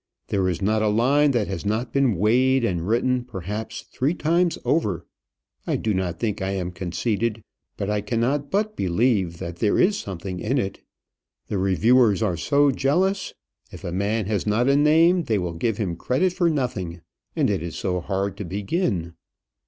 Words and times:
There 0.29 0.49
is 0.49 0.63
not 0.63 0.81
a 0.81 0.87
line 0.87 1.29
that 1.29 1.47
has 1.47 1.63
not 1.63 1.93
been 1.93 2.15
weighed 2.15 2.65
and 2.65 2.87
written, 2.87 3.23
perhaps, 3.23 3.83
three 3.91 4.15
times 4.15 4.57
over. 4.65 5.05
I 5.67 5.75
do 5.75 5.93
not 5.93 6.19
think 6.19 6.41
I 6.41 6.53
am 6.53 6.71
conceited; 6.71 7.43
but 7.77 7.87
I 7.87 8.01
cannot 8.01 8.49
but 8.49 8.75
believe 8.75 9.37
that 9.37 9.57
there 9.57 9.77
is 9.77 9.99
something 9.99 10.39
in 10.39 10.57
it. 10.57 10.81
The 11.49 11.59
reviewers 11.59 12.23
are 12.23 12.35
so 12.35 12.71
jealous! 12.71 13.35
if 13.71 13.83
a 13.83 13.91
man 13.91 14.25
has 14.25 14.47
not 14.47 14.67
a 14.67 14.75
name, 14.75 15.25
they 15.25 15.37
will 15.37 15.53
give 15.53 15.77
him 15.77 15.95
credit 15.95 16.33
for 16.33 16.49
nothing; 16.49 17.01
and 17.35 17.47
it 17.51 17.61
is 17.61 17.75
so 17.75 17.99
hard 17.99 18.37
to 18.37 18.43
begin." 18.43 19.13